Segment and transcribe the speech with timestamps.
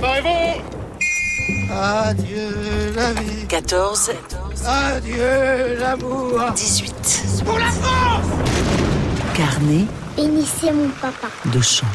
[0.00, 3.46] Préparez-vous Adieu la vie.
[3.46, 4.12] 14,
[4.66, 6.40] Adieu l'amour.
[6.54, 7.42] 18.
[7.44, 8.26] Pour la France
[9.34, 9.84] Carnet
[10.16, 11.28] Bénissez mon papa.
[11.52, 11.86] de chant.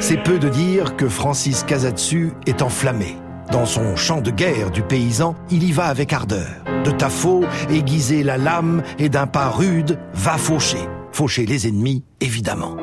[0.00, 3.16] C'est peu de dire que Francis Casatsu est enflammé.
[3.50, 6.48] Dans son chant de guerre du paysan, il y va avec ardeur.
[6.84, 10.88] De tafaux, aiguiser la lame et d'un pas rude, va faucher.
[11.12, 12.76] Faucher les ennemis, évidemment.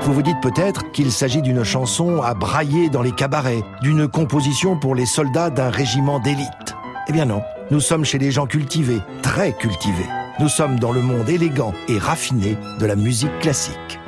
[0.00, 4.78] Vous vous dites peut-être qu'il s'agit d'une chanson à brailler dans les cabarets, d'une composition
[4.78, 6.74] pour les soldats d'un régiment d'élite.
[7.08, 10.08] Eh bien non, nous sommes chez les gens cultivés, très cultivés.
[10.40, 14.00] Nous sommes dans le monde élégant et raffiné de la musique classique.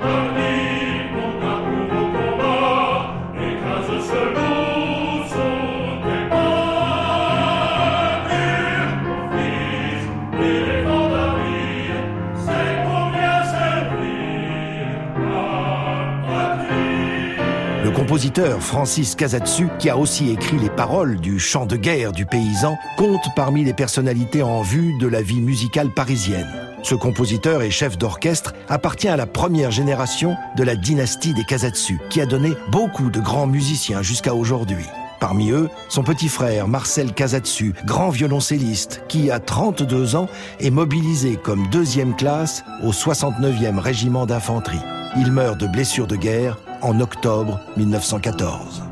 [17.97, 22.77] Compositeur Francis Casatsu, qui a aussi écrit les paroles du chant de guerre du paysan,
[22.99, 26.47] compte parmi les personnalités en vue de la vie musicale parisienne.
[26.83, 31.99] Ce compositeur et chef d'orchestre appartient à la première génération de la dynastie des Casatsu,
[32.11, 34.85] qui a donné beaucoup de grands musiciens jusqu'à aujourd'hui.
[35.19, 40.29] Parmi eux, son petit frère Marcel Casatsu, grand violoncelliste, qui à 32 ans
[40.61, 44.83] est mobilisé comme deuxième classe au 69e régiment d'infanterie.
[45.17, 48.83] Il meurt de blessures de guerre en octobre 1914.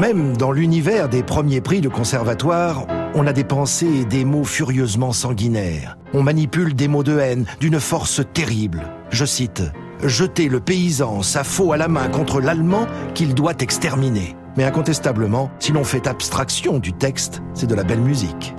[0.00, 4.44] Même dans l'univers des premiers prix de conservatoire, on a des pensées et des mots
[4.44, 5.98] furieusement sanguinaires.
[6.14, 8.82] On manipule des mots de haine d'une force terrible.
[9.10, 9.62] Je cite
[10.04, 14.34] Jeter le paysan sa faux à la main contre l'allemand qu'il doit exterminer.
[14.56, 18.54] Mais incontestablement, si l'on fait abstraction du texte, c'est de la belle musique.